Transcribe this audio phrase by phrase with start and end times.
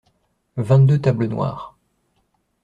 [0.57, 1.77] Vingt-deux tables noires.